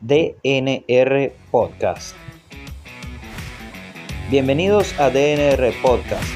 DNR 0.00 1.32
Podcast. 1.50 2.14
Bienvenidos 4.30 4.92
a 5.00 5.08
DNR 5.08 5.72
Podcast, 5.80 6.28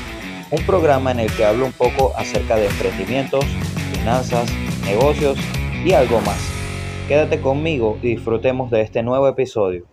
un 0.51 0.65
programa 0.65 1.11
en 1.11 1.21
el 1.21 1.37
que 1.37 1.45
hablo 1.45 1.67
un 1.67 1.73
poco 1.73 2.13
acerca 2.17 2.57
de 2.57 2.69
emprendimientos, 2.69 3.45
finanzas, 3.93 4.51
negocios 4.85 5.39
y 5.85 5.93
algo 5.93 6.23
más. 6.23 6.41
Quédate 7.07 7.43
conmigo 7.43 7.99
y 8.01 8.15
disfrutemos 8.15 8.71
de 8.71 8.81
este 8.81 9.03
nuevo 9.03 9.29
episodio. 9.29 9.85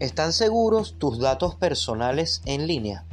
¿Están 0.00 0.32
seguros 0.32 0.96
tus 0.98 1.20
datos 1.20 1.54
personales 1.54 2.42
en 2.46 2.66
línea? 2.66 3.06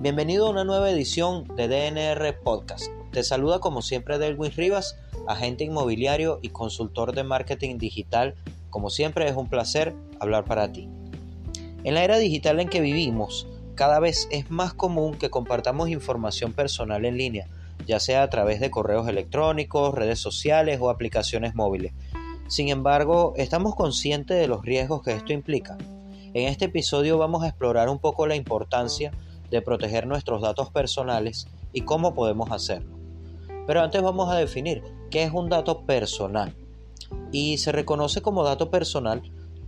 Bienvenido 0.00 0.46
a 0.46 0.50
una 0.50 0.64
nueva 0.64 0.90
edición 0.90 1.44
de 1.56 1.68
DNR 1.68 2.40
Podcast. 2.42 2.86
Te 3.12 3.22
saluda 3.22 3.58
como 3.58 3.82
siempre 3.82 4.16
Delwin 4.16 4.50
Rivas, 4.52 4.96
agente 5.28 5.64
inmobiliario 5.64 6.38
y 6.40 6.48
consultor 6.48 7.14
de 7.14 7.22
marketing 7.22 7.76
digital. 7.76 8.34
Como 8.70 8.88
siempre 8.88 9.28
es 9.28 9.36
un 9.36 9.50
placer 9.50 9.94
hablar 10.18 10.46
para 10.46 10.72
ti. 10.72 10.88
En 11.84 11.92
la 11.92 12.02
era 12.02 12.16
digital 12.16 12.60
en 12.60 12.70
que 12.70 12.80
vivimos, 12.80 13.46
cada 13.74 14.00
vez 14.00 14.26
es 14.30 14.50
más 14.50 14.72
común 14.72 15.18
que 15.18 15.28
compartamos 15.28 15.90
información 15.90 16.54
personal 16.54 17.04
en 17.04 17.18
línea, 17.18 17.46
ya 17.86 18.00
sea 18.00 18.22
a 18.22 18.30
través 18.30 18.58
de 18.58 18.70
correos 18.70 19.06
electrónicos, 19.06 19.94
redes 19.94 20.18
sociales 20.18 20.78
o 20.80 20.88
aplicaciones 20.88 21.54
móviles. 21.54 21.92
Sin 22.48 22.70
embargo, 22.70 23.34
estamos 23.36 23.74
conscientes 23.74 24.38
de 24.38 24.48
los 24.48 24.64
riesgos 24.64 25.02
que 25.02 25.12
esto 25.12 25.34
implica. 25.34 25.76
En 26.32 26.48
este 26.48 26.64
episodio 26.64 27.18
vamos 27.18 27.42
a 27.42 27.48
explorar 27.48 27.90
un 27.90 27.98
poco 27.98 28.26
la 28.26 28.34
importancia 28.34 29.10
de 29.10 29.29
proteger 29.62 30.06
nuestros 30.06 30.40
datos 30.40 30.70
personales 30.70 31.48
y 31.72 31.82
cómo 31.82 32.14
podemos 32.14 32.50
hacerlo. 32.50 32.96
Pero 33.66 33.82
antes 33.82 34.02
vamos 34.02 34.30
a 34.30 34.36
definir 34.36 34.82
qué 35.10 35.24
es 35.24 35.32
un 35.32 35.48
dato 35.48 35.82
personal. 35.82 36.54
Y 37.32 37.58
se 37.58 37.72
reconoce 37.72 38.22
como 38.22 38.44
dato 38.44 38.70
personal 38.70 39.22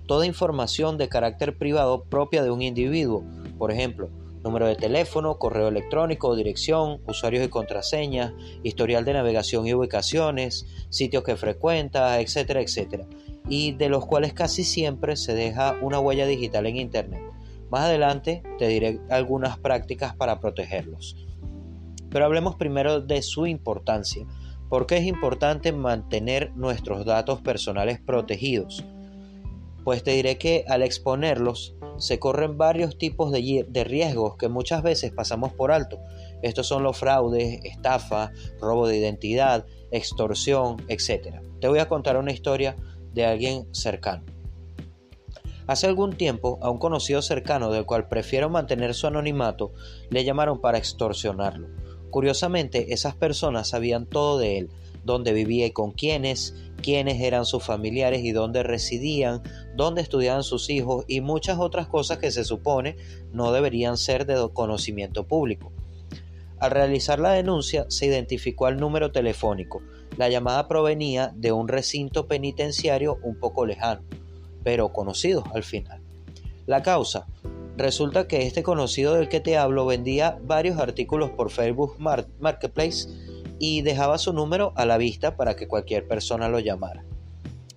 toda 0.06 0.27
información 0.27 0.98
de 0.98 1.09
carácter 1.09 1.56
privado 1.59 2.05
propia 2.05 2.43
de 2.43 2.51
un 2.51 2.62
individuo, 2.62 3.25
por 3.59 3.71
ejemplo, 3.71 4.09
número 4.43 4.67
de 4.67 4.77
teléfono, 4.77 5.39
correo 5.39 5.69
electrónico, 5.69 6.34
dirección, 6.34 7.01
usuarios 7.06 7.45
y 7.45 7.49
contraseñas, 7.49 8.33
historial 8.62 9.05
de 9.05 9.12
navegación 9.12 9.67
y 9.67 9.75
ubicaciones, 9.75 10.67
sitios 10.91 11.23
que 11.23 11.37
frecuenta, 11.37 12.21
etcétera, 12.21 12.61
etcétera, 12.61 13.06
y 13.49 13.73
de 13.73 13.89
los 13.89 14.06
cuales 14.06 14.33
casi 14.33 14.65
siempre 14.65 15.17
se 15.17 15.34
deja 15.34 15.77
una 15.81 16.01
huella 16.01 16.27
digital 16.27 16.67
en 16.67 16.77
Internet. 16.77 17.23
Más 17.73 17.84
adelante 17.84 18.42
te 18.59 18.69
diré 18.69 19.01
algunas 19.09 19.59
prácticas 19.59 20.15
para 20.15 20.41
protegerlos. 20.41 21.17
Pero 22.11 22.27
hablemos 22.27 22.56
primero 22.56 23.01
de 23.01 23.23
su 23.23 23.47
importancia. 23.47 24.27
¿Por 24.69 24.87
qué 24.87 24.98
es 24.98 25.06
importante 25.06 25.73
mantener 25.73 26.53
nuestros 26.55 27.06
datos 27.06 27.41
personales 27.41 27.98
protegidos? 27.98 28.84
Pues 29.84 30.03
te 30.03 30.11
diré 30.11 30.37
que 30.37 30.67
al 30.69 30.83
exponerlos 30.83 31.75
se 31.97 32.19
corren 32.19 32.59
varios 32.59 32.98
tipos 32.98 33.33
de, 33.33 33.84
riesgos 33.87 34.37
que 34.37 34.48
muchas 34.48 34.83
veces 34.83 35.11
pasamos 35.11 35.55
por 35.55 35.73
alto. 35.73 35.98
Estos 36.43 36.67
son 36.67 36.83
los 36.83 36.98
fraudes, 36.98 37.61
estafa, 37.65 38.33
robo 38.61 38.87
de 38.87 38.98
identidad, 38.98 39.65
extorsión, 39.91 40.77
etc. 40.89 41.41
Te 41.59 41.69
voy 41.69 41.78
a 41.78 41.89
contar 41.89 42.19
una 42.19 42.33
historia 42.33 42.77
de 43.15 43.25
alguien 43.25 43.67
cercano. 43.73 44.31
Hace 45.73 45.87
algún 45.87 46.12
tiempo, 46.12 46.59
a 46.61 46.69
un 46.69 46.77
conocido 46.77 47.23
cercano 47.23 47.73
del 47.73 47.87
cual 47.87 48.06
prefiero 48.06 48.51
mantener 48.51 48.92
su 48.92 49.06
anonimato, 49.06 49.73
le 50.11 50.23
llamaron 50.23 50.61
para 50.61 50.77
extorsionarlo. 50.77 51.67
Curiosamente, 52.11 52.92
esas 52.92 53.15
personas 53.15 53.70
sabían 53.70 54.05
todo 54.05 54.37
de 54.37 54.59
él, 54.59 54.70
dónde 55.03 55.33
vivía 55.33 55.65
y 55.65 55.70
con 55.70 55.93
quiénes, 55.93 56.55
quiénes 56.83 57.23
eran 57.23 57.47
sus 57.47 57.65
familiares 57.65 58.22
y 58.22 58.33
dónde 58.33 58.62
residían, 58.62 59.41
dónde 59.75 60.03
estudiaban 60.03 60.43
sus 60.43 60.69
hijos 60.69 61.06
y 61.09 61.22
muchas 61.22 61.59
otras 61.59 61.87
cosas 61.87 62.19
que 62.19 62.31
se 62.31 62.44
supone 62.44 62.99
no 63.33 63.50
deberían 63.50 63.97
ser 63.97 64.27
de 64.27 64.47
conocimiento 64.53 65.27
público. 65.27 65.72
Al 66.59 66.71
realizar 66.71 67.19
la 67.19 67.33
denuncia 67.33 67.87
se 67.89 68.04
identificó 68.04 68.69
el 68.69 68.77
número 68.77 69.10
telefónico. 69.10 69.81
La 70.19 70.28
llamada 70.28 70.69
provenía 70.69 71.33
de 71.34 71.50
un 71.50 71.66
recinto 71.66 72.27
penitenciario 72.27 73.19
un 73.22 73.41
poco 73.41 73.65
lejano 73.65 74.03
pero 74.62 74.93
conocidos 74.93 75.45
al 75.55 75.62
final. 75.62 76.00
La 76.67 76.83
causa. 76.83 77.27
Resulta 77.77 78.28
que 78.28 78.47
este 78.47 78.62
conocido 78.62 79.15
del 79.15 79.28
que 79.28 79.41
te 79.41 79.56
hablo 79.56 79.87
vendía 79.87 80.39
varios 80.43 80.78
artículos 80.78 81.31
por 81.31 81.50
Facebook 81.50 81.97
Marketplace 81.99 83.09
y 83.59 83.83
dejaba 83.83 84.19
su 84.19 84.33
número 84.33 84.72
a 84.77 84.84
la 84.84 84.99
vista 84.99 85.37
para 85.37 85.56
que 85.56 85.69
cualquier 85.69 86.06
persona 86.06 86.49
lo 86.49 86.59
llamara. 86.59 87.05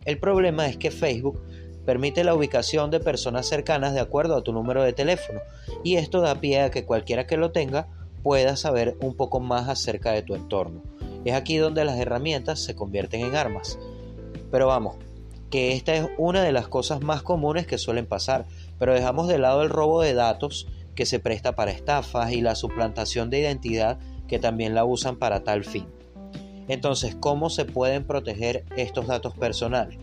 El 0.04 0.20
problema 0.20 0.68
es 0.68 0.78
que 0.78 0.92
Facebook 0.92 1.42
permite 1.86 2.24
la 2.24 2.34
ubicación 2.34 2.92
de 2.92 3.00
personas 3.00 3.48
cercanas 3.48 3.94
de 3.94 4.00
acuerdo 4.00 4.36
a 4.36 4.44
tu 4.44 4.52
número 4.52 4.84
de 4.84 4.94
teléfono 4.94 5.40
y 5.84 5.96
esto 5.96 6.22
da 6.22 6.42
pie 6.42 6.62
a 6.62 6.72
que 6.72 6.86
cualquiera 6.86 7.28
que 7.28 7.38
lo 7.38 7.52
tenga 7.52 7.88
pueda 8.24 8.56
saber 8.56 8.98
un 9.02 9.16
poco 9.16 9.40
más 9.40 9.70
acerca 9.70 10.12
de 10.12 10.24
tu 10.24 10.36
entorno. 10.36 10.82
Es 11.26 11.34
aquí 11.34 11.58
donde 11.58 11.86
las 11.86 12.00
herramientas 12.00 12.60
se 12.60 12.76
convierten 12.76 13.22
en 13.22 13.36
armas. 13.36 13.78
Pero 14.52 14.68
vamos, 14.68 14.96
que 15.56 15.72
esta 15.72 15.96
es 15.96 16.10
una 16.18 16.44
de 16.44 16.52
las 16.52 16.68
cosas 16.68 17.00
más 17.00 17.22
comunes 17.22 17.66
que 17.66 17.78
suelen 17.78 18.06
pasar, 18.06 18.46
pero 18.78 18.94
dejamos 18.94 19.30
de 19.30 19.38
lado 19.38 19.64
el 19.64 19.70
robo 19.70 20.02
de 20.02 20.14
datos 20.14 20.68
que 20.96 21.06
se 21.06 21.18
presta 21.18 21.56
para 21.56 21.72
estafas 21.72 22.34
y 22.34 22.42
la 22.42 22.56
suplantación 22.56 23.30
de 23.30 23.40
identidad 23.40 23.98
que 24.28 24.38
también 24.38 24.76
la 24.76 24.84
usan 24.84 25.16
para 25.16 25.46
tal 25.46 25.64
fin. 25.64 25.88
Entonces, 26.68 27.16
¿cómo 27.18 27.50
se 27.50 27.64
pueden 27.64 28.04
proteger 28.04 28.66
estos 28.76 29.08
datos 29.08 29.34
personales? 29.34 29.98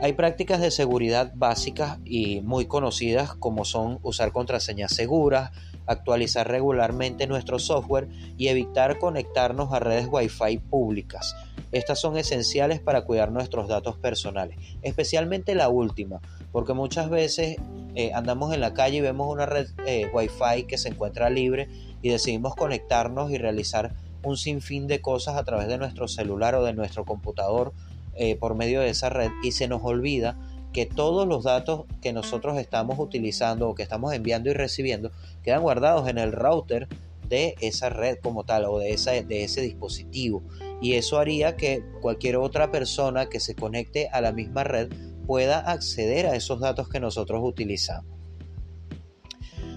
Hay 0.00 0.12
prácticas 0.12 0.60
de 0.60 0.70
seguridad 0.70 1.32
básicas 1.34 1.98
y 2.04 2.40
muy 2.42 2.66
conocidas 2.66 3.34
como 3.34 3.64
son 3.64 3.98
usar 4.04 4.30
contraseñas 4.30 4.92
seguras, 4.92 5.50
actualizar 5.86 6.46
regularmente 6.46 7.26
nuestro 7.26 7.58
software 7.58 8.08
y 8.36 8.46
evitar 8.46 9.00
conectarnos 9.00 9.72
a 9.72 9.80
redes 9.80 10.06
Wi-Fi 10.08 10.58
públicas. 10.58 11.34
Estas 11.72 12.00
son 12.00 12.16
esenciales 12.16 12.80
para 12.80 13.02
cuidar 13.02 13.30
nuestros 13.30 13.68
datos 13.68 13.96
personales, 13.96 14.58
especialmente 14.82 15.54
la 15.54 15.68
última, 15.68 16.20
porque 16.50 16.72
muchas 16.72 17.10
veces 17.10 17.56
eh, 17.94 18.12
andamos 18.14 18.54
en 18.54 18.60
la 18.60 18.74
calle 18.74 18.98
y 18.98 19.00
vemos 19.00 19.30
una 19.30 19.46
red 19.46 19.68
eh, 19.86 20.10
Wi-Fi 20.12 20.64
que 20.64 20.78
se 20.78 20.88
encuentra 20.88 21.30
libre 21.30 21.68
y 22.00 22.08
decidimos 22.10 22.54
conectarnos 22.54 23.30
y 23.30 23.38
realizar 23.38 23.94
un 24.22 24.36
sinfín 24.36 24.86
de 24.86 25.00
cosas 25.00 25.36
a 25.36 25.44
través 25.44 25.68
de 25.68 25.78
nuestro 25.78 26.08
celular 26.08 26.54
o 26.54 26.64
de 26.64 26.72
nuestro 26.72 27.04
computador 27.04 27.72
eh, 28.14 28.36
por 28.36 28.54
medio 28.54 28.80
de 28.80 28.90
esa 28.90 29.10
red 29.10 29.30
y 29.42 29.52
se 29.52 29.68
nos 29.68 29.82
olvida 29.84 30.36
que 30.72 30.86
todos 30.86 31.26
los 31.26 31.44
datos 31.44 31.86
que 32.02 32.12
nosotros 32.12 32.58
estamos 32.58 32.98
utilizando 32.98 33.68
o 33.68 33.74
que 33.74 33.82
estamos 33.82 34.12
enviando 34.12 34.50
y 34.50 34.54
recibiendo 34.54 35.10
quedan 35.42 35.62
guardados 35.62 36.08
en 36.08 36.18
el 36.18 36.32
router 36.32 36.88
de 37.28 37.54
esa 37.60 37.90
red 37.90 38.18
como 38.22 38.44
tal 38.44 38.64
o 38.64 38.78
de, 38.78 38.92
esa, 38.92 39.12
de 39.12 39.44
ese 39.44 39.60
dispositivo. 39.60 40.42
Y 40.80 40.94
eso 40.94 41.18
haría 41.18 41.56
que 41.56 41.82
cualquier 42.00 42.36
otra 42.36 42.70
persona 42.70 43.28
que 43.28 43.40
se 43.40 43.54
conecte 43.54 44.08
a 44.12 44.20
la 44.20 44.32
misma 44.32 44.64
red 44.64 44.90
pueda 45.26 45.58
acceder 45.58 46.26
a 46.26 46.36
esos 46.36 46.60
datos 46.60 46.88
que 46.88 47.00
nosotros 47.00 47.40
utilizamos. 47.42 48.18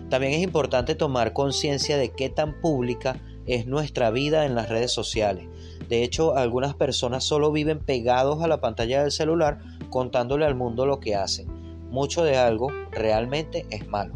También 0.10 0.34
es 0.34 0.42
importante 0.42 0.94
tomar 0.96 1.34
conciencia 1.34 1.98
de 1.98 2.12
qué 2.12 2.30
tan 2.30 2.60
pública 2.60 3.22
es 3.48 3.66
nuestra 3.66 4.12
vida 4.12 4.46
en 4.46 4.56
las 4.56 4.70
redes 4.70 4.92
sociales. 4.92 5.48
De 5.88 6.04
hecho, 6.04 6.38
algunas 6.38 6.76
personas 6.76 7.24
solo 7.24 7.52
viven 7.52 7.80
pegados 7.80 8.44
a 8.44 8.48
la 8.48 8.62
pantalla 8.62 9.02
del 9.02 9.12
celular 9.12 9.60
contándole 9.90 10.46
al 10.46 10.56
mundo 10.56 10.86
lo 10.86 11.00
que 11.00 11.16
hacen. 11.16 11.48
Mucho 11.90 12.24
de 12.24 12.38
algo 12.38 12.70
realmente 12.92 13.66
es 13.70 13.88
malo. 13.88 14.16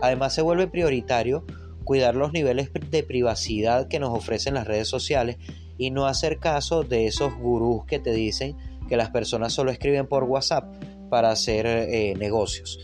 Además 0.00 0.34
se 0.34 0.42
vuelve 0.42 0.66
prioritario 0.66 1.44
cuidar 1.84 2.14
los 2.14 2.32
niveles 2.32 2.70
de 2.72 3.02
privacidad 3.02 3.88
que 3.88 3.98
nos 3.98 4.16
ofrecen 4.16 4.54
las 4.54 4.66
redes 4.66 4.88
sociales 4.88 5.36
y 5.82 5.90
no 5.90 6.06
hacer 6.06 6.38
caso 6.38 6.84
de 6.84 7.08
esos 7.08 7.34
gurús 7.34 7.84
que 7.86 7.98
te 7.98 8.12
dicen 8.12 8.56
que 8.88 8.96
las 8.96 9.10
personas 9.10 9.52
solo 9.52 9.72
escriben 9.72 10.06
por 10.06 10.22
WhatsApp 10.22 10.76
para 11.10 11.32
hacer 11.32 11.66
eh, 11.66 12.14
negocios. 12.16 12.78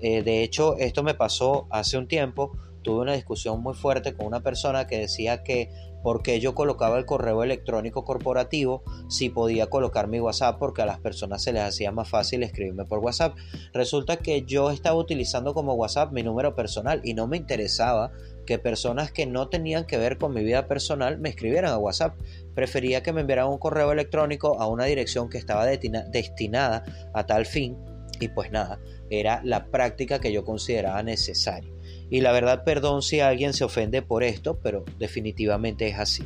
Eh, 0.00 0.22
de 0.22 0.44
hecho, 0.44 0.76
esto 0.76 1.02
me 1.02 1.14
pasó 1.14 1.66
hace 1.70 1.98
un 1.98 2.06
tiempo. 2.06 2.56
Tuve 2.82 3.00
una 3.00 3.14
discusión 3.14 3.60
muy 3.60 3.74
fuerte 3.74 4.14
con 4.14 4.26
una 4.26 4.40
persona 4.40 4.86
que 4.86 5.00
decía 5.00 5.42
que 5.42 5.68
porque 6.04 6.38
yo 6.38 6.54
colocaba 6.54 6.98
el 6.98 7.06
correo 7.06 7.42
electrónico 7.42 8.04
corporativo 8.04 8.82
si 9.08 9.30
podía 9.30 9.68
colocar 9.68 10.06
mi 10.06 10.20
WhatsApp 10.20 10.58
porque 10.58 10.82
a 10.82 10.86
las 10.86 11.00
personas 11.00 11.42
se 11.42 11.54
les 11.54 11.62
hacía 11.62 11.92
más 11.92 12.10
fácil 12.10 12.42
escribirme 12.42 12.84
por 12.84 12.98
WhatsApp. 12.98 13.34
Resulta 13.72 14.18
que 14.18 14.42
yo 14.42 14.70
estaba 14.70 14.96
utilizando 14.96 15.54
como 15.54 15.72
WhatsApp 15.72 16.12
mi 16.12 16.22
número 16.22 16.54
personal 16.54 17.00
y 17.04 17.14
no 17.14 17.26
me 17.26 17.38
interesaba 17.38 18.12
que 18.44 18.58
personas 18.58 19.12
que 19.12 19.24
no 19.24 19.48
tenían 19.48 19.86
que 19.86 19.96
ver 19.96 20.18
con 20.18 20.34
mi 20.34 20.44
vida 20.44 20.68
personal 20.68 21.18
me 21.18 21.30
escribieran 21.30 21.72
a 21.72 21.78
WhatsApp. 21.78 22.14
Prefería 22.54 23.02
que 23.02 23.14
me 23.14 23.22
enviaran 23.22 23.48
un 23.48 23.56
correo 23.56 23.90
electrónico 23.90 24.60
a 24.60 24.66
una 24.66 24.84
dirección 24.84 25.30
que 25.30 25.38
estaba 25.38 25.64
destinada 25.64 26.84
a 27.14 27.24
tal 27.24 27.46
fin 27.46 27.78
y 28.20 28.28
pues 28.28 28.52
nada, 28.52 28.78
era 29.08 29.40
la 29.42 29.66
práctica 29.70 30.20
que 30.20 30.32
yo 30.32 30.44
consideraba 30.44 31.02
necesaria. 31.02 31.73
Y 32.10 32.20
la 32.20 32.32
verdad, 32.32 32.64
perdón 32.64 33.02
si 33.02 33.20
alguien 33.20 33.52
se 33.52 33.64
ofende 33.64 34.02
por 34.02 34.22
esto, 34.22 34.58
pero 34.62 34.84
definitivamente 34.98 35.88
es 35.88 35.98
así. 35.98 36.24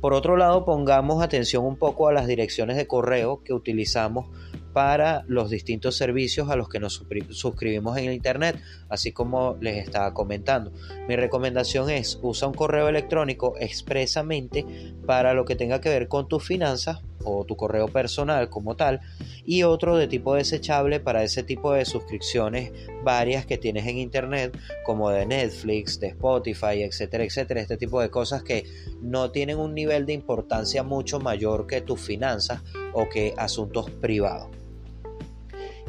Por 0.00 0.12
otro 0.12 0.36
lado, 0.36 0.64
pongamos 0.64 1.22
atención 1.22 1.64
un 1.64 1.76
poco 1.76 2.08
a 2.08 2.12
las 2.12 2.26
direcciones 2.26 2.76
de 2.76 2.86
correo 2.86 3.42
que 3.42 3.54
utilizamos 3.54 4.26
para 4.74 5.24
los 5.28 5.50
distintos 5.50 5.96
servicios 5.96 6.50
a 6.50 6.56
los 6.56 6.68
que 6.68 6.80
nos 6.80 7.02
suscribimos 7.30 7.96
en 7.96 8.12
Internet, 8.12 8.60
así 8.88 9.12
como 9.12 9.56
les 9.60 9.78
estaba 9.78 10.12
comentando. 10.12 10.72
Mi 11.08 11.14
recomendación 11.14 11.88
es 11.88 12.18
usa 12.22 12.48
un 12.48 12.54
correo 12.54 12.88
electrónico 12.88 13.54
expresamente 13.58 14.66
para 15.06 15.32
lo 15.32 15.44
que 15.44 15.54
tenga 15.54 15.80
que 15.80 15.88
ver 15.88 16.08
con 16.08 16.28
tus 16.28 16.44
finanzas 16.44 16.98
o 17.22 17.44
tu 17.44 17.56
correo 17.56 17.88
personal 17.88 18.50
como 18.50 18.76
tal 18.76 19.00
y 19.46 19.62
otro 19.62 19.96
de 19.96 20.08
tipo 20.08 20.34
desechable 20.34 21.00
para 21.00 21.22
ese 21.22 21.42
tipo 21.42 21.72
de 21.72 21.84
suscripciones 21.84 22.72
varias 23.04 23.46
que 23.46 23.56
tienes 23.56 23.86
en 23.86 23.98
internet 23.98 24.58
como 24.84 25.10
de 25.10 25.24
Netflix, 25.24 26.00
de 26.00 26.08
Spotify, 26.08 26.82
etcétera, 26.82 27.24
etcétera, 27.24 27.60
este 27.60 27.76
tipo 27.76 28.00
de 28.00 28.10
cosas 28.10 28.42
que 28.42 28.66
no 29.00 29.30
tienen 29.30 29.58
un 29.58 29.72
nivel 29.72 30.04
de 30.04 30.14
importancia 30.14 30.82
mucho 30.82 31.20
mayor 31.20 31.66
que 31.68 31.80
tus 31.80 32.00
finanzas 32.00 32.62
o 32.92 33.08
que 33.08 33.34
asuntos 33.36 33.88
privados. 33.90 34.63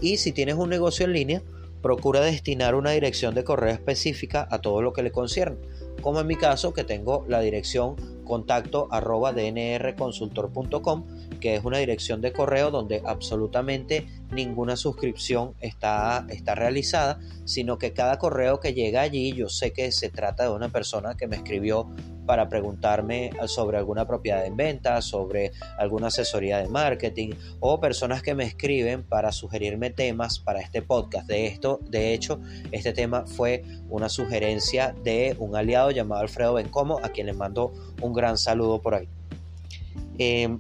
Y 0.02 0.18
si 0.18 0.32
tienes 0.32 0.56
un 0.56 0.70
negocio 0.70 1.06
en 1.06 1.14
línea, 1.14 1.42
procura 1.82 2.22
destinar 2.22 2.74
una 2.74 2.92
dirección 2.92 3.36
de 3.36 3.44
correo 3.44 3.72
específica 3.72 4.48
a 4.50 4.60
todo 4.60 4.82
lo 4.82 4.92
que 4.92 5.04
le 5.04 5.12
concierne, 5.12 5.58
como 6.02 6.20
en 6.20 6.26
mi 6.26 6.36
caso 6.36 6.74
que 6.74 6.84
tengo 6.84 7.24
la 7.28 7.42
dirección 7.42 7.96
contacto 8.26 8.88
arroba 8.92 9.32
dnrconsultor.com 9.34 11.06
que 11.40 11.54
es 11.54 11.64
una 11.64 11.78
dirección 11.78 12.22
de 12.22 12.34
correo 12.34 12.72
donde 12.72 13.04
absolutamente 13.06 14.08
ninguna 14.32 14.78
suscripción 14.78 15.54
está, 15.62 16.26
está 16.30 16.56
realizada, 16.56 17.20
sino 17.46 17.78
que 17.78 17.94
cada 17.94 18.18
correo 18.18 18.60
que 18.60 18.74
llega 18.74 19.02
allí 19.02 19.34
yo 19.34 19.48
sé 19.48 19.72
que 19.72 19.92
se 19.92 20.10
trata 20.10 20.46
de 20.46 20.50
una 20.50 20.70
persona 20.70 21.16
que 21.16 21.28
me 21.28 21.36
escribió 21.36 21.88
para 22.26 22.50
preguntarme 22.50 23.32
sobre 23.48 23.78
alguna 23.78 24.06
propiedad 24.08 24.46
en 24.46 24.58
venta, 24.58 25.02
sobre 25.02 25.52
alguna 25.78 26.08
asesoría 26.08 26.58
de 26.58 26.68
marketing 26.68 27.32
o 27.60 27.80
personas 27.80 28.22
que 28.22 28.36
me 28.36 28.46
escriben 28.46 29.04
para 29.04 29.32
sugerirme 29.32 29.90
temas 29.90 30.40
para 30.40 30.60
este 30.60 30.82
podcast. 30.82 31.28
De 31.28 31.48
esto, 31.48 31.80
de 31.90 32.14
hecho, 32.14 32.40
este 32.72 32.94
tema 32.94 33.26
fue 33.26 33.64
una 33.90 34.10
sugerencia 34.10 34.96
de 35.04 35.36
un 35.40 35.56
aliado 35.56 35.92
llamado 35.92 36.22
Alfredo 36.22 36.54
Bencomo, 36.56 37.00
a 37.04 37.10
quien 37.10 37.28
le 37.28 37.34
mando 37.34 37.74
un 38.02 38.14
gran 38.14 38.38
saludo 38.38 38.82
por 38.82 38.96
ahí. 38.96 39.08
Em, 40.18 40.60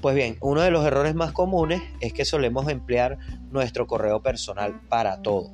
pues 0.00 0.14
bien, 0.14 0.36
uno 0.40 0.60
de 0.62 0.70
los 0.70 0.84
errores 0.84 1.14
más 1.14 1.32
comunes 1.32 1.80
es 2.00 2.12
que 2.12 2.24
solemos 2.24 2.68
emplear 2.68 3.18
nuestro 3.50 3.86
correo 3.86 4.20
personal 4.20 4.80
para 4.88 5.22
todo. 5.22 5.50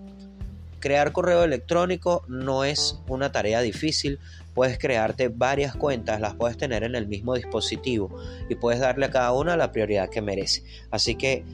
Crear 0.80 1.12
correo 1.12 1.42
electrónico 1.44 2.24
no 2.28 2.64
es 2.64 3.00
una 3.08 3.32
tarea 3.32 3.60
difícil, 3.60 4.18
puedes 4.58 4.76
crearte 4.76 5.28
varias 5.28 5.76
cuentas, 5.76 6.20
las 6.20 6.34
puedes 6.34 6.56
tener 6.56 6.82
en 6.82 6.96
el 6.96 7.06
mismo 7.06 7.36
dispositivo 7.36 8.10
y 8.48 8.56
puedes 8.56 8.80
darle 8.80 9.06
a 9.06 9.10
cada 9.12 9.32
una 9.32 9.56
la 9.56 9.70
prioridad 9.70 10.08
que 10.08 10.20
merece. 10.20 10.64
Así 10.90 11.14
que 11.14 11.44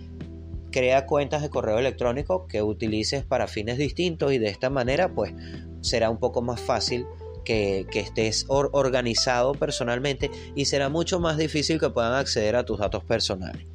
crea 0.71 1.05
cuentas 1.05 1.43
de 1.43 1.51
correo 1.51 1.79
electrónico 1.79 2.47
que 2.47 2.63
utilices 2.63 3.23
para 3.23 3.47
fines 3.47 3.77
distintos 3.77 4.33
y 4.33 4.39
de 4.39 4.49
esta 4.49 4.71
manera 4.71 5.13
pues 5.13 5.35
será 5.83 6.09
un 6.09 6.17
poco 6.17 6.41
más 6.41 6.63
fácil 6.63 7.05
que, 7.45 7.87
estés 7.93 8.47
organizado 8.49 9.53
personalmente 9.53 10.31
y 10.55 10.65
será 10.65 10.89
mucho 10.89 11.21
más 11.21 11.37
difícil 11.37 11.79
que 11.79 11.91
puedan 11.91 12.15
acceder 12.15 12.57
a 12.57 12.65
tus 12.65 12.79
datos 12.79 13.05
personales. 13.05 13.67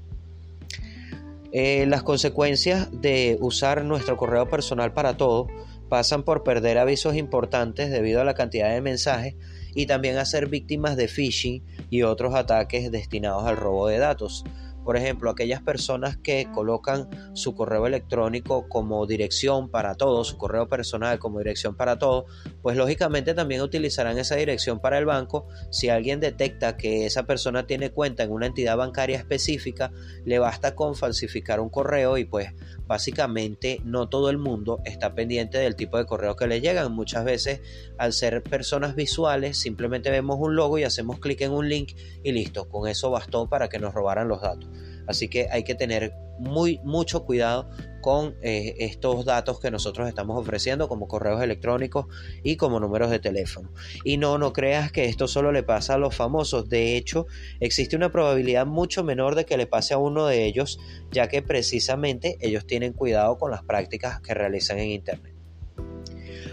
Eh, 1.52 1.86
las 1.86 2.02
consecuencias 2.02 2.90
de 2.92 3.38
usar 3.42 3.86
nuestro 3.86 4.18
correo 4.18 4.50
personal 4.50 4.92
para 4.92 5.18
todo 5.18 5.46
pasan 5.90 6.24
por 6.24 6.44
perder 6.44 6.78
avisos 6.78 7.16
importantes 7.16 7.90
debido 7.90 8.22
a 8.22 8.24
la 8.24 8.36
cantidad 8.36 8.70
de 8.70 8.82
mensajes 8.82 9.36
y 9.74 9.86
también 9.86 10.18
a 10.18 10.26
ser 10.26 10.48
víctimas 10.48 10.96
de 10.96 11.08
phishing 11.08 11.64
y 11.90 12.04
otros 12.04 12.36
ataques 12.36 12.92
destinados 12.92 13.46
al 13.46 13.58
robo 13.58 13.88
de 13.88 13.98
datos. 13.98 14.46
Por 14.84 14.98
ejemplo, 14.98 15.30
aquellas 15.30 15.62
personas 15.62 16.18
que 16.18 16.48
colocan 16.54 17.10
su 17.34 17.54
correo 17.54 17.86
electrónico 17.86 18.68
como 18.70 19.06
dirección 19.06 19.70
para 19.70 19.96
todo, 19.96 20.24
su 20.24 20.38
correo 20.38 20.68
personal 20.68 21.20
como 21.20 21.40
dirección 21.40 21.76
para 21.76 22.00
todo, 22.00 22.26
pues 22.62 22.76
lógicamente 22.76 23.34
también 23.34 23.62
utilizarán 23.62 24.18
esa 24.18 24.36
dirección 24.36 24.80
para 24.80 24.98
el 24.98 25.06
banco. 25.06 25.48
Si 25.70 25.90
alguien 25.90 26.20
detecta 26.20 26.78
que 26.78 27.06
esa 27.06 27.24
persona 27.24 27.68
tiene 27.68 27.92
cuenta 27.92 28.24
en 28.24 28.32
una 28.32 28.48
entidad 28.48 28.78
bancaria 28.78 29.18
específica, 29.18 29.92
le 30.26 30.40
basta 30.40 30.76
con 30.76 30.96
falsificar 30.96 31.60
un 31.60 31.70
correo 31.70 32.18
y 32.18 32.26
pues 32.26 32.50
básicamente 32.88 33.82
no 33.84 34.10
todo 34.10 34.30
el 34.30 34.38
mundo 34.38 34.80
está 34.86 35.14
pendiente 35.14 35.60
del 35.60 35.76
tipo 35.76 35.98
de 35.98 36.06
correo 36.06 36.36
que 36.36 36.48
le 36.48 36.62
llegan. 36.62 36.92
Muchas 36.92 37.24
veces 37.24 37.62
al 37.98 38.14
ser 38.14 38.42
personas 38.42 38.96
visuales 38.96 39.58
simplemente 39.58 40.10
vemos 40.10 40.38
un 40.40 40.56
logo 40.56 40.78
y 40.78 40.84
hacemos 40.84 41.20
clic 41.20 41.42
en 41.42 41.52
un 41.52 41.70
link 41.70 41.94
y 42.24 42.32
listo, 42.32 42.68
con 42.68 42.88
eso 42.88 43.12
bastó 43.12 43.48
para 43.48 43.70
que 43.70 43.80
nos 43.80 43.94
robaran 43.94 44.28
los 44.28 44.42
datos. 44.42 44.70
Así 45.10 45.28
que 45.28 45.48
hay 45.50 45.64
que 45.64 45.74
tener 45.74 46.14
muy 46.38 46.80
mucho 46.84 47.26
cuidado 47.26 47.68
con 48.00 48.36
eh, 48.44 48.76
estos 48.78 49.26
datos 49.26 49.60
que 49.60 49.72
nosotros 49.72 50.08
estamos 50.08 50.40
ofreciendo 50.40 50.88
como 50.88 51.08
correos 51.08 51.42
electrónicos 51.42 52.06
y 52.44 52.58
como 52.58 52.80
números 52.80 53.10
de 53.10 53.18
teléfono. 53.18 53.74
Y 54.04 54.18
no, 54.18 54.38
no 54.38 54.54
creas 54.54 54.92
que 54.92 55.06
esto 55.06 55.28
solo 55.28 55.52
le 55.52 55.64
pasa 55.64 55.96
a 55.96 55.98
los 55.98 56.16
famosos. 56.16 56.70
De 56.70 56.96
hecho, 56.96 57.26
existe 57.60 57.96
una 57.96 58.12
probabilidad 58.12 58.68
mucho 58.68 59.04
menor 59.04 59.34
de 59.34 59.46
que 59.46 59.58
le 59.58 59.66
pase 59.66 59.96
a 59.96 59.98
uno 59.98 60.28
de 60.28 60.46
ellos, 60.46 60.80
ya 61.12 61.28
que 61.28 61.42
precisamente 61.42 62.38
ellos 62.40 62.68
tienen 62.68 62.94
cuidado 62.94 63.40
con 63.40 63.50
las 63.50 63.64
prácticas 63.64 64.22
que 64.22 64.36
realizan 64.36 64.78
en 64.78 64.90
Internet. 64.90 65.34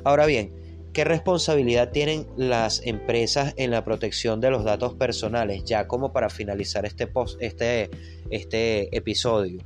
Ahora 0.02 0.24
bien, 0.24 0.65
¿Qué 0.96 1.04
responsabilidad 1.04 1.90
tienen 1.90 2.26
las 2.38 2.80
empresas 2.86 3.52
en 3.58 3.70
la 3.70 3.84
protección 3.84 4.40
de 4.40 4.50
los 4.50 4.64
datos 4.64 4.94
personales? 4.94 5.62
Ya 5.66 5.86
como 5.86 6.10
para 6.10 6.30
finalizar 6.30 6.86
este, 6.86 7.06
post, 7.06 7.36
este, 7.42 7.90
este 8.30 8.96
episodio. 8.96 9.60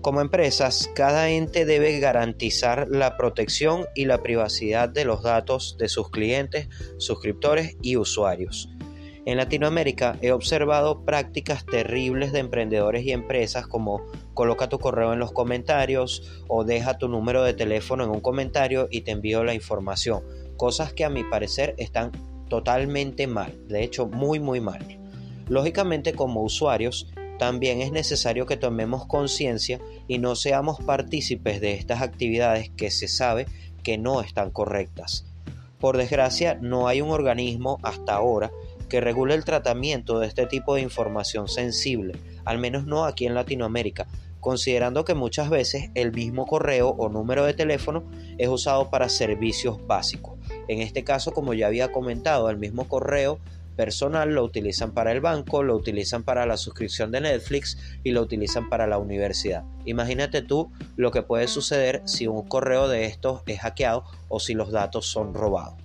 Como 0.00 0.22
empresas, 0.22 0.90
cada 0.94 1.28
ente 1.28 1.66
debe 1.66 2.00
garantizar 2.00 2.88
la 2.88 3.18
protección 3.18 3.84
y 3.94 4.06
la 4.06 4.22
privacidad 4.22 4.88
de 4.88 5.04
los 5.04 5.22
datos 5.22 5.76
de 5.78 5.90
sus 5.90 6.08
clientes, 6.10 6.66
suscriptores 6.96 7.76
y 7.82 7.98
usuarios. 7.98 8.70
En 9.26 9.38
Latinoamérica 9.38 10.18
he 10.20 10.32
observado 10.32 11.02
prácticas 11.06 11.64
terribles 11.64 12.32
de 12.32 12.40
emprendedores 12.40 13.04
y 13.06 13.12
empresas 13.12 13.66
como 13.66 14.02
coloca 14.34 14.68
tu 14.68 14.78
correo 14.78 15.14
en 15.14 15.18
los 15.18 15.32
comentarios 15.32 16.42
o 16.46 16.64
deja 16.64 16.98
tu 16.98 17.08
número 17.08 17.42
de 17.42 17.54
teléfono 17.54 18.04
en 18.04 18.10
un 18.10 18.20
comentario 18.20 18.86
y 18.90 19.00
te 19.00 19.12
envío 19.12 19.42
la 19.42 19.54
información. 19.54 20.22
Cosas 20.58 20.92
que 20.92 21.06
a 21.06 21.10
mi 21.10 21.24
parecer 21.24 21.74
están 21.78 22.12
totalmente 22.50 23.26
mal, 23.26 23.66
de 23.66 23.82
hecho 23.82 24.06
muy 24.06 24.40
muy 24.40 24.60
mal. 24.60 24.86
Lógicamente 25.48 26.12
como 26.12 26.42
usuarios 26.42 27.10
también 27.38 27.80
es 27.80 27.92
necesario 27.92 28.44
que 28.44 28.58
tomemos 28.58 29.06
conciencia 29.06 29.80
y 30.06 30.18
no 30.18 30.36
seamos 30.36 30.80
partícipes 30.80 31.62
de 31.62 31.72
estas 31.72 32.02
actividades 32.02 32.70
que 32.76 32.90
se 32.90 33.08
sabe 33.08 33.46
que 33.82 33.96
no 33.96 34.20
están 34.20 34.50
correctas. 34.50 35.24
Por 35.80 35.96
desgracia 35.96 36.58
no 36.60 36.88
hay 36.88 37.00
un 37.00 37.10
organismo 37.10 37.78
hasta 37.82 38.14
ahora 38.14 38.50
que 38.88 39.00
regule 39.00 39.34
el 39.34 39.44
tratamiento 39.44 40.18
de 40.18 40.26
este 40.26 40.46
tipo 40.46 40.74
de 40.74 40.82
información 40.82 41.48
sensible, 41.48 42.16
al 42.44 42.58
menos 42.58 42.86
no 42.86 43.04
aquí 43.04 43.26
en 43.26 43.34
Latinoamérica, 43.34 44.06
considerando 44.40 45.04
que 45.04 45.14
muchas 45.14 45.48
veces 45.48 45.90
el 45.94 46.12
mismo 46.12 46.46
correo 46.46 46.90
o 46.90 47.08
número 47.08 47.46
de 47.46 47.54
teléfono 47.54 48.04
es 48.36 48.48
usado 48.48 48.90
para 48.90 49.08
servicios 49.08 49.86
básicos. 49.86 50.38
En 50.68 50.80
este 50.80 51.02
caso, 51.02 51.32
como 51.32 51.54
ya 51.54 51.66
había 51.66 51.92
comentado, 51.92 52.50
el 52.50 52.58
mismo 52.58 52.86
correo 52.86 53.38
personal 53.76 54.34
lo 54.34 54.44
utilizan 54.44 54.92
para 54.92 55.12
el 55.12 55.20
banco, 55.20 55.62
lo 55.62 55.74
utilizan 55.74 56.22
para 56.22 56.46
la 56.46 56.56
suscripción 56.56 57.10
de 57.10 57.22
Netflix 57.22 57.78
y 58.02 58.12
lo 58.12 58.22
utilizan 58.22 58.68
para 58.68 58.86
la 58.86 58.98
universidad. 58.98 59.64
Imagínate 59.84 60.42
tú 60.42 60.70
lo 60.96 61.10
que 61.10 61.22
puede 61.22 61.48
suceder 61.48 62.02
si 62.04 62.26
un 62.26 62.46
correo 62.46 62.88
de 62.88 63.06
estos 63.06 63.42
es 63.46 63.60
hackeado 63.60 64.04
o 64.28 64.40
si 64.40 64.54
los 64.54 64.70
datos 64.70 65.06
son 65.06 65.34
robados. 65.34 65.83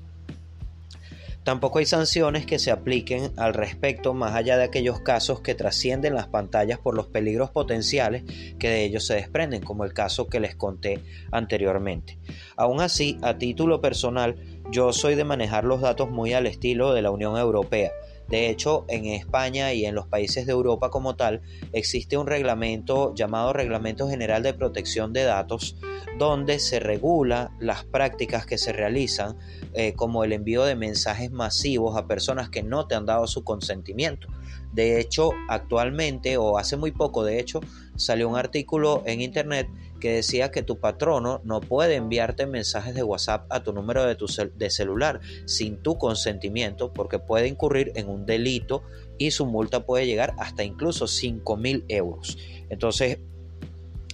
Tampoco 1.49 1.79
hay 1.79 1.87
sanciones 1.87 2.45
que 2.45 2.59
se 2.59 2.69
apliquen 2.69 3.31
al 3.35 3.55
respecto 3.55 4.13
más 4.13 4.35
allá 4.35 4.55
de 4.55 4.65
aquellos 4.65 4.99
casos 4.99 5.41
que 5.41 5.55
trascienden 5.55 6.13
las 6.13 6.27
pantallas 6.27 6.77
por 6.77 6.93
los 6.93 7.07
peligros 7.07 7.49
potenciales 7.49 8.23
que 8.59 8.69
de 8.69 8.83
ellos 8.83 9.07
se 9.07 9.15
desprenden, 9.15 9.63
como 9.63 9.83
el 9.83 9.91
caso 9.91 10.27
que 10.27 10.39
les 10.39 10.55
conté 10.55 11.01
anteriormente. 11.31 12.19
Aún 12.55 12.81
así, 12.81 13.17
a 13.23 13.39
título 13.39 13.81
personal, 13.81 14.35
yo 14.69 14.93
soy 14.93 15.15
de 15.15 15.23
manejar 15.23 15.63
los 15.63 15.81
datos 15.81 16.11
muy 16.11 16.33
al 16.33 16.45
estilo 16.45 16.93
de 16.93 17.01
la 17.01 17.09
Unión 17.09 17.35
Europea. 17.35 17.93
De 18.29 18.49
hecho, 18.49 18.85
en 18.87 19.05
España 19.05 19.73
y 19.73 19.85
en 19.85 19.95
los 19.95 20.07
países 20.07 20.45
de 20.45 20.51
Europa 20.51 20.89
como 20.89 21.15
tal, 21.15 21.41
existe 21.73 22.17
un 22.17 22.27
reglamento 22.27 23.13
llamado 23.15 23.53
Reglamento 23.53 24.07
General 24.07 24.43
de 24.43 24.53
Protección 24.53 25.13
de 25.13 25.23
Datos, 25.23 25.77
donde 26.19 26.59
se 26.59 26.79
regula 26.79 27.51
las 27.59 27.85
prácticas 27.85 28.45
que 28.45 28.57
se 28.57 28.71
realizan, 28.71 29.37
eh, 29.73 29.93
como 29.93 30.23
el 30.23 30.33
envío 30.33 30.63
de 30.63 30.75
mensajes 30.75 31.31
masivos 31.31 31.97
a 31.97 32.07
personas 32.07 32.49
que 32.49 32.61
no 32.61 32.85
te 32.87 32.95
han 32.95 33.05
dado 33.05 33.25
su 33.25 33.43
consentimiento. 33.43 34.27
De 34.73 34.99
hecho, 34.99 35.31
actualmente, 35.47 36.37
o 36.37 36.59
hace 36.59 36.77
muy 36.77 36.91
poco, 36.91 37.23
de 37.23 37.39
hecho, 37.39 37.61
salió 37.99 38.29
un 38.29 38.37
artículo 38.37 39.03
en 39.05 39.21
internet 39.21 39.69
que 39.99 40.13
decía 40.13 40.51
que 40.51 40.63
tu 40.63 40.79
patrono 40.79 41.41
no 41.43 41.59
puede 41.59 41.95
enviarte 41.95 42.45
mensajes 42.45 42.95
de 42.95 43.03
WhatsApp 43.03 43.45
a 43.49 43.61
tu 43.61 43.73
número 43.73 44.05
de, 44.05 44.69
celular 44.69 45.19
sin 45.45 45.77
tu 45.77 45.97
consentimiento 45.97 46.93
porque 46.93 47.19
puede 47.19 47.47
incurrir 47.47 47.91
en 47.95 48.07
un 48.07 48.25
delito 48.25 48.83
y 49.17 49.31
su 49.31 49.45
multa 49.45 49.85
puede 49.85 50.05
llegar 50.05 50.33
hasta 50.37 50.63
incluso 50.63 51.07
5 51.07 51.57
mil 51.57 51.83
euros. 51.89 52.37
Entonces, 52.69 53.19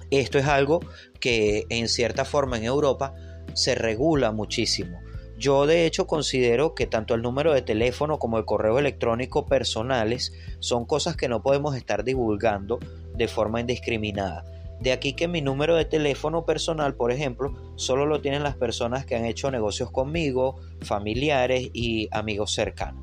esto 0.09 0.39
es 0.39 0.45
algo 0.45 0.79
que 1.19 1.65
en 1.69 1.87
cierta 1.87 2.25
forma 2.25 2.57
en 2.57 2.63
Europa 2.63 3.13
se 3.53 3.75
regula 3.75 4.31
muchísimo. 4.31 4.99
Yo 5.37 5.67
de 5.67 5.85
hecho 5.85 6.07
considero 6.07 6.75
que 6.75 6.87
tanto 6.87 7.13
el 7.13 7.21
número 7.21 7.53
de 7.53 7.61
teléfono 7.61 8.19
como 8.19 8.37
el 8.37 8.45
correo 8.45 8.79
electrónico 8.79 9.45
personales 9.45 10.33
son 10.59 10.85
cosas 10.85 11.17
que 11.17 11.27
no 11.27 11.43
podemos 11.43 11.75
estar 11.75 12.05
divulgando 12.05 12.79
de 13.17 13.27
forma 13.27 13.61
indiscriminada. 13.61 14.43
De 14.79 14.91
aquí 14.91 15.13
que 15.13 15.27
mi 15.27 15.41
número 15.41 15.75
de 15.75 15.85
teléfono 15.85 16.45
personal, 16.45 16.95
por 16.95 17.11
ejemplo, 17.11 17.73
solo 17.75 18.05
lo 18.05 18.21
tienen 18.21 18.43
las 18.43 18.55
personas 18.55 19.05
que 19.05 19.15
han 19.15 19.25
hecho 19.25 19.49
negocios 19.49 19.89
conmigo, 19.89 20.59
familiares 20.81 21.69
y 21.73 22.09
amigos 22.11 22.53
cercanos. 22.53 23.01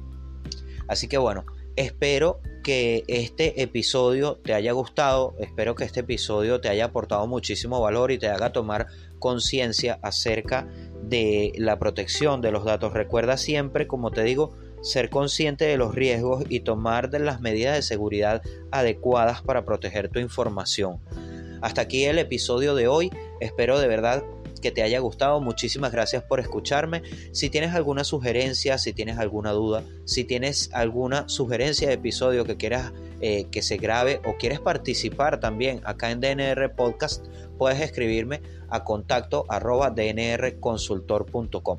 Así 0.87 1.09
que 1.09 1.17
bueno, 1.17 1.47
espero 1.77 2.41
que 2.63 3.05
este 3.09 3.63
episodio 3.63 4.37
te 4.37 4.53
haya 4.55 4.73
gustado, 4.73 5.35
espero 5.39 5.75
que 5.75 5.85
este 5.85 6.01
episodio 6.01 6.61
te 6.61 6.69
haya 6.69 6.87
aportado 6.87 7.27
muchísimo 7.27 7.81
valor 7.81 8.13
y 8.13 8.19
te 8.19 8.29
haga 8.29 8.53
tomar 8.53 8.87
conciencia 9.19 9.99
acerca 10.03 10.69
de 11.03 11.53
la 11.57 11.79
protección 11.79 12.43
de 12.43 12.53
los 12.53 12.65
datos. 12.65 12.93
Recuerda 12.93 13.37
siempre, 13.37 13.87
como 13.87 14.11
te 14.11 14.23
digo, 14.23 14.55
ser 14.83 15.11
consciente 15.11 15.65
de 15.65 15.77
los 15.77 15.95
riesgos 15.95 16.45
y 16.49 16.61
tomar 16.61 17.13
las 17.13 17.41
medidas 17.41 17.77
de 17.77 17.83
seguridad 17.83 18.43
adecuadas 18.71 19.43
para 19.43 19.65
proteger 19.65 20.09
tu 20.09 20.19
información. 20.19 21.01
Hasta 21.63 21.83
aquí 21.83 22.05
el 22.05 22.19
episodio 22.19 22.75
de 22.75 22.89
hoy. 22.89 23.11
Espero 23.41 23.79
de 23.79 23.87
verdad 23.87 24.25
que 24.61 24.71
te 24.71 24.83
haya 24.83 25.01
gustado. 25.01 25.41
Muchísimas 25.41 25.93
gracias 25.93 26.23
por 26.23 26.41
escucharme. 26.41 27.03
Si 27.33 27.51
tienes 27.51 27.75
alguna 27.75 28.05
sugerencia, 28.05 28.79
si 28.79 28.93
tienes 28.93 29.19
alguna 29.19 29.53
duda, 29.53 29.85
si 30.05 30.25
tienes 30.25 30.71
alguna 30.73 31.29
sugerencia 31.29 31.89
de 31.89 31.95
episodio 31.95 32.45
que 32.45 32.57
quieras 32.57 32.93
eh, 33.21 33.47
que 33.51 33.63
se 33.63 33.77
grabe 33.77 34.21
o 34.25 34.37
quieres 34.39 34.61
participar 34.61 35.39
también 35.39 35.81
acá 35.85 36.11
en 36.11 36.21
DNR 36.21 36.75
Podcast, 36.75 37.27
puedes 37.59 37.81
escribirme 37.81 38.41
a 38.69 38.85
contacto 38.85 39.47
dnrconsultor.com. 39.49 41.77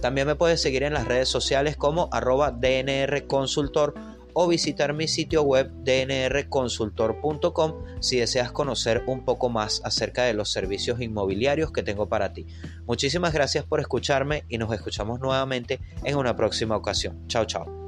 También 0.00 0.26
me 0.26 0.36
puedes 0.36 0.60
seguir 0.60 0.82
en 0.82 0.92
las 0.94 1.06
redes 1.06 1.28
sociales 1.28 1.76
como 1.76 2.08
arroba 2.12 2.50
dnrconsultor 2.50 3.94
o 4.34 4.48
visitar 4.48 4.92
mi 4.92 5.08
sitio 5.08 5.42
web 5.42 5.70
dnrconsultor.com 5.84 7.72
si 8.00 8.18
deseas 8.18 8.52
conocer 8.52 9.04
un 9.06 9.24
poco 9.24 9.48
más 9.48 9.80
acerca 9.84 10.24
de 10.24 10.34
los 10.34 10.50
servicios 10.52 11.00
inmobiliarios 11.00 11.72
que 11.72 11.82
tengo 11.82 12.08
para 12.08 12.32
ti. 12.32 12.46
Muchísimas 12.86 13.32
gracias 13.32 13.64
por 13.64 13.80
escucharme 13.80 14.44
y 14.48 14.58
nos 14.58 14.72
escuchamos 14.72 15.20
nuevamente 15.20 15.80
en 16.02 16.16
una 16.16 16.36
próxima 16.36 16.76
ocasión. 16.76 17.26
Chao, 17.28 17.46
chao. 17.46 17.83